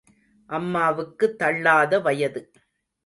[0.49, 2.41] அம்மாவுக்கு தள்ளாத வயது.